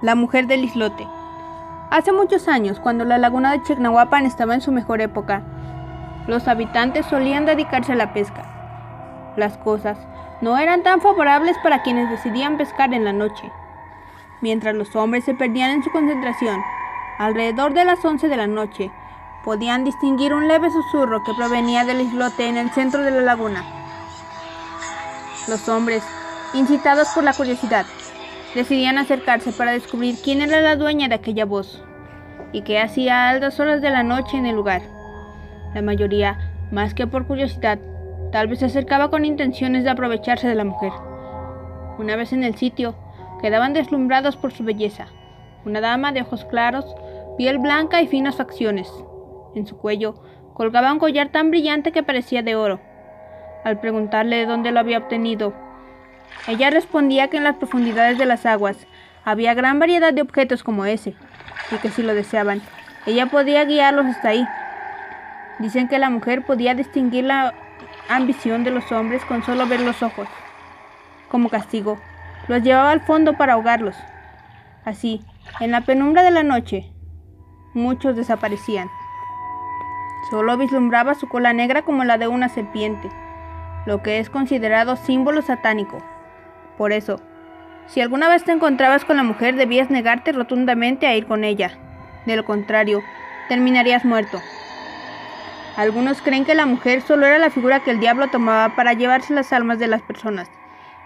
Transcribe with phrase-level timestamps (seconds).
[0.00, 1.08] La mujer del islote.
[1.90, 5.42] Hace muchos años, cuando la laguna de Chignahuapan estaba en su mejor época,
[6.28, 8.44] los habitantes solían dedicarse a la pesca.
[9.36, 9.98] Las cosas
[10.40, 13.50] no eran tan favorables para quienes decidían pescar en la noche.
[14.40, 16.62] Mientras los hombres se perdían en su concentración,
[17.18, 18.92] alrededor de las 11 de la noche,
[19.42, 23.64] podían distinguir un leve susurro que provenía del islote en el centro de la laguna.
[25.48, 26.04] Los hombres,
[26.54, 27.84] incitados por la curiosidad,
[28.54, 31.82] decidían acercarse para descubrir quién era la dueña de aquella voz
[32.52, 34.82] y qué hacía a altas horas de la noche en el lugar.
[35.74, 36.38] La mayoría,
[36.70, 37.78] más que por curiosidad,
[38.32, 40.92] tal vez se acercaba con intenciones de aprovecharse de la mujer.
[41.98, 42.94] Una vez en el sitio,
[43.42, 45.06] quedaban deslumbrados por su belleza.
[45.64, 46.86] Una dama de ojos claros,
[47.36, 48.90] piel blanca y finas facciones.
[49.54, 50.22] En su cuello
[50.54, 52.80] colgaba un collar tan brillante que parecía de oro.
[53.64, 55.52] Al preguntarle de dónde lo había obtenido,
[56.46, 58.76] ella respondía que en las profundidades de las aguas
[59.24, 61.14] había gran variedad de objetos como ese,
[61.70, 62.62] y que si lo deseaban,
[63.06, 64.46] ella podía guiarlos hasta ahí.
[65.58, 67.52] Dicen que la mujer podía distinguir la
[68.08, 70.28] ambición de los hombres con solo ver los ojos.
[71.28, 71.98] Como castigo,
[72.48, 73.96] los llevaba al fondo para ahogarlos.
[74.84, 75.22] Así,
[75.60, 76.90] en la penumbra de la noche,
[77.74, 78.88] muchos desaparecían.
[80.30, 83.10] Solo vislumbraba su cola negra como la de una serpiente,
[83.86, 85.98] lo que es considerado símbolo satánico.
[86.78, 87.20] Por eso,
[87.88, 91.72] si alguna vez te encontrabas con la mujer debías negarte rotundamente a ir con ella.
[92.24, 93.02] De lo contrario,
[93.48, 94.40] terminarías muerto.
[95.76, 99.34] Algunos creen que la mujer solo era la figura que el diablo tomaba para llevarse
[99.34, 100.50] las almas de las personas,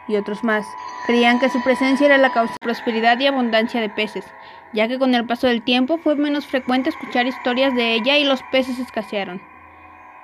[0.09, 0.67] y otros más
[1.06, 4.25] creían que su presencia era la causa de prosperidad y abundancia de peces,
[4.73, 8.25] ya que con el paso del tiempo fue menos frecuente escuchar historias de ella y
[8.25, 9.41] los peces escasearon.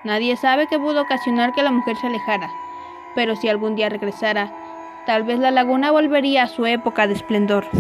[0.05, 2.51] Nadie sabe qué pudo ocasionar que la mujer se alejara,
[3.15, 4.51] pero si algún día regresara,
[5.09, 7.65] Tal vez la laguna volvería a su época de esplendor.